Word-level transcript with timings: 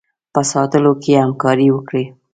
په 0.33 0.41
ساتلو 0.51 0.91
کې 1.01 1.21
همکاري 1.23 1.67
وکړي. 1.71 2.05